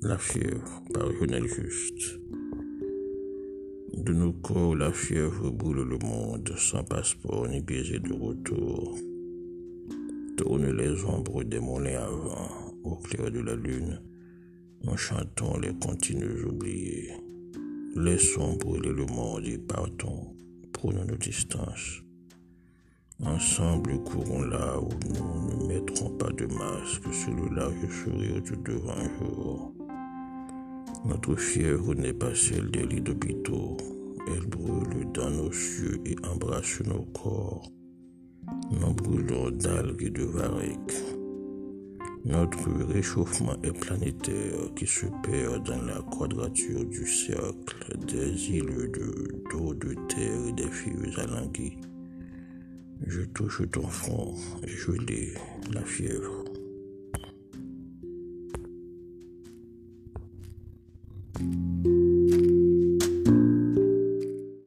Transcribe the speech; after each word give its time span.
La 0.00 0.16
fièvre 0.16 0.80
par 0.94 1.08
Lionel 1.08 1.48
Juste. 1.48 2.20
De 3.94 4.12
nos 4.12 4.32
corps, 4.32 4.76
la 4.76 4.92
fièvre 4.92 5.50
boule 5.50 5.82
le 5.82 5.98
monde, 5.98 6.52
sans 6.56 6.84
passeport 6.84 7.48
ni 7.48 7.60
baiser 7.60 7.98
de 7.98 8.12
retour. 8.12 8.96
Tourne 10.36 10.70
les 10.70 11.04
ombres 11.04 11.42
des 11.42 11.58
avant, 11.58 12.76
au 12.84 12.94
clair 12.94 13.28
de 13.32 13.40
la 13.40 13.56
lune. 13.56 14.00
Nous 14.84 14.96
chantons 14.96 15.58
les 15.58 15.74
continues 15.74 16.44
oubliés. 16.44 17.10
Laissons 17.96 18.54
brûler 18.54 18.92
le 18.92 19.06
monde 19.06 19.46
et 19.46 19.58
partons, 19.58 20.32
prenons 20.72 21.06
nos 21.06 21.16
distances. 21.16 22.04
Ensemble, 23.24 24.00
courons 24.04 24.42
là 24.42 24.78
où 24.78 24.90
nous 25.08 25.64
ne 25.64 25.66
mettrons 25.66 26.10
pas 26.10 26.30
de 26.30 26.46
masque 26.46 27.12
sur 27.12 27.34
le 27.34 27.52
large 27.52 28.04
sourire 28.04 28.40
du 28.42 28.56
devant 28.58 29.02
jour. 29.18 29.74
Notre 31.04 31.36
fièvre 31.36 31.94
n'est 31.94 32.12
pas 32.12 32.34
celle 32.34 32.70
des 32.70 32.86
lits 32.86 33.00
d'hôpitaux. 33.00 33.76
Elle 34.26 34.46
brûle 34.46 35.10
dans 35.14 35.30
nos 35.30 35.52
cieux 35.52 36.00
et 36.04 36.16
embrasse 36.26 36.80
nos 36.86 37.02
corps. 37.12 37.70
Nous 38.70 38.94
brûlons 38.94 39.50
d'algues 39.50 40.02
et 40.02 40.10
de 40.10 40.24
varech. 40.24 41.18
Notre 42.24 42.70
réchauffement 42.92 43.56
est 43.62 43.72
planétaire 43.72 44.74
qui 44.76 44.86
se 44.86 45.06
perd 45.22 45.64
dans 45.66 45.80
la 45.82 46.02
quadrature 46.02 46.84
du 46.84 47.06
cercle 47.06 47.96
des 48.06 48.50
îles 48.50 48.90
d'eau 49.50 49.72
de, 49.72 49.94
terre 50.08 50.46
et 50.48 50.52
des 50.52 50.70
filles 50.70 51.14
alanguies. 51.16 51.78
Je 53.06 53.22
touche 53.22 53.62
ton 53.70 53.86
front 53.86 54.34
et 54.62 54.68
je 54.68 54.92
l'ai, 54.92 55.32
la 55.72 55.82
fièvre. 55.82 56.44
thank 61.38 61.52
you 61.52 61.77